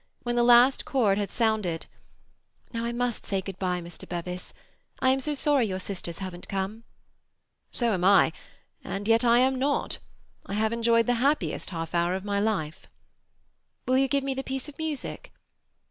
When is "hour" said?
11.93-12.15